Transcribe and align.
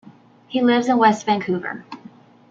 He 0.47 0.63
lives 0.63 0.89
in 0.89 0.97
West 0.97 1.27
Vancouver. 1.27 1.85